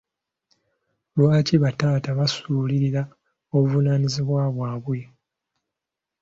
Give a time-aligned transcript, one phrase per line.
[1.17, 3.01] Lwaki bataata basuulirira
[3.57, 4.99] obuvunaanyizibwa bwabwe.